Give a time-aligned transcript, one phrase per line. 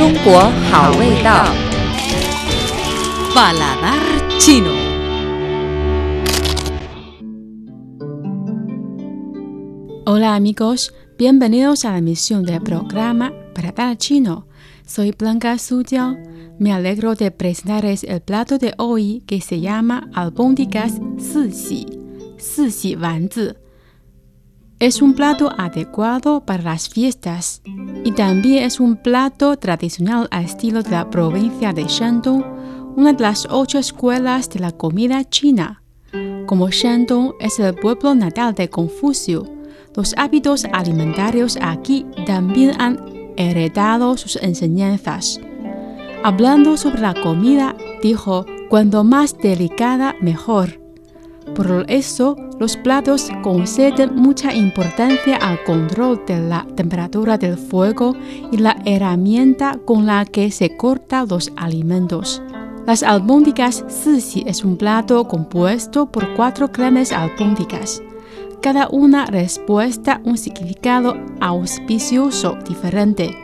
[0.00, 0.40] 中国
[0.70, 1.46] 好味道。
[3.34, 4.00] Paladar
[4.38, 4.72] chino.
[10.04, 14.46] Hola amigos, bienvenidos a la emisión del programa Paladar chino.
[14.86, 16.16] Soy Blanca Sujiao.
[16.58, 21.86] Me alegro de presentarles el plato de hoy que se llama albóndigas Sixi,
[22.38, 23.50] Sixi Wanzi.
[24.81, 27.61] Es un plato adecuado para las fiestas
[28.03, 32.43] y también es un plato tradicional al estilo de la provincia de Shandong,
[32.95, 35.83] una de las ocho escuelas de la comida china.
[36.47, 39.45] Como Shandong es el pueblo natal de Confucio,
[39.95, 43.05] los hábitos alimentarios aquí también han
[43.37, 45.39] heredado sus enseñanzas.
[46.23, 50.81] Hablando sobre la comida, dijo, cuanto más delicada, mejor.
[51.53, 58.15] Por eso, los platos conceden mucha importancia al control de la temperatura del fuego
[58.51, 62.39] y la herramienta con la que se cortan los alimentos.
[62.85, 68.03] Las albóndigas Sisi es un plato compuesto por cuatro grandes albóndigas.
[68.61, 73.35] Cada una respuesta un significado auspicioso diferente.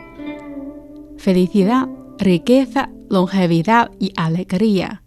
[1.16, 1.88] Felicidad,
[2.20, 5.02] riqueza, longevidad y alegría.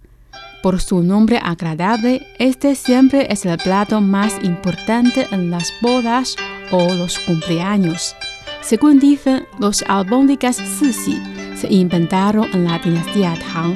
[0.61, 6.35] Por su nombre agradable, este siempre es el plato más importante en las bodas
[6.69, 8.15] o los cumpleaños.
[8.61, 11.19] Según dicen, los albóndigas Sisi
[11.55, 13.75] se inventaron en la dinastía Tang.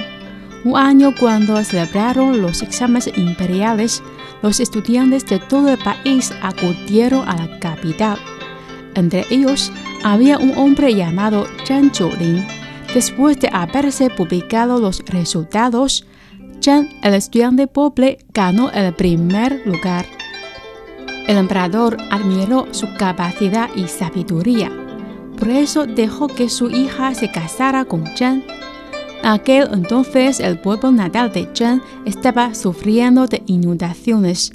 [0.63, 4.03] Un año cuando celebraron los exámenes imperiales,
[4.43, 8.19] los estudiantes de todo el país acudieron a la capital.
[8.93, 9.71] Entre ellos
[10.03, 12.45] había un hombre llamado Zhang Zhulin.
[12.93, 16.05] Después de haberse publicado los resultados,
[16.65, 20.07] Zhang, el estudiante pobre, ganó el primer lugar.
[21.27, 24.71] El emperador admiró su capacidad y sabiduría.
[25.37, 28.43] Por eso dejó que su hija se casara con Zhang.
[29.23, 34.51] Aquel entonces el pueblo natal de Zhang estaba sufriendo de inundaciones,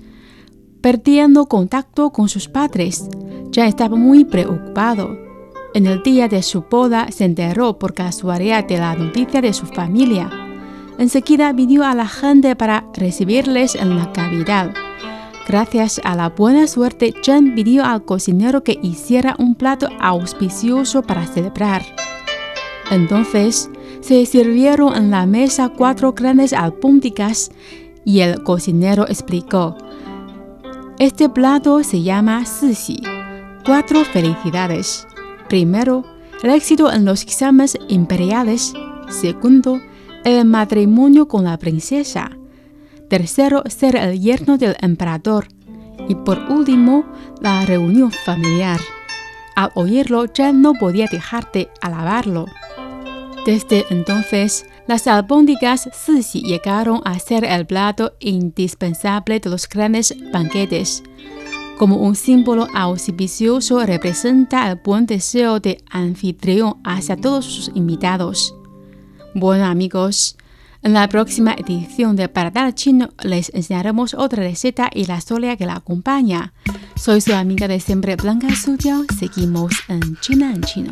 [0.81, 3.09] perdiendo contacto con sus padres.
[3.55, 5.17] Zhang estaba muy preocupado.
[5.75, 9.67] En el día de su boda se enteró por casualidad de la noticia de su
[9.67, 10.40] familia.
[11.01, 14.75] Enseguida pidió a la gente para recibirles en la capital.
[15.49, 21.27] Gracias a la buena suerte, Zhang pidió al cocinero que hiciera un plato auspicioso para
[21.27, 21.83] celebrar.
[22.91, 23.71] Entonces,
[24.03, 27.51] se sirvieron en la mesa cuatro grandes albóndigas
[28.05, 29.79] y el cocinero explicó:
[30.99, 33.01] Este plato se llama Sisi,
[33.65, 35.07] cuatro felicidades.
[35.49, 36.05] Primero,
[36.43, 38.75] el éxito en los exámenes imperiales.
[39.09, 39.81] Segundo,
[40.25, 42.31] el matrimonio con la princesa.
[43.09, 45.49] Tercero, ser el yerno del emperador.
[46.09, 47.05] Y por último,
[47.41, 48.81] la reunión familiar.
[49.57, 52.47] Al oírlo, ya no podía dejar de alabarlo.
[53.45, 61.03] Desde entonces, las albóndigas Sisi llegaron a ser el plato indispensable de los grandes banquetes.
[61.79, 68.55] Como un símbolo auspicioso representa el buen deseo de anfitrión hacia todos sus invitados.
[69.35, 70.37] Bueno amigos,
[70.83, 75.67] en la próxima edición de Paladar Chino les enseñaremos otra receta y la historia que
[75.67, 76.53] la acompaña.
[76.97, 80.91] Soy su amiga de siempre Blanca Suyo, seguimos en China en Chino.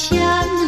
[0.00, 0.59] 想。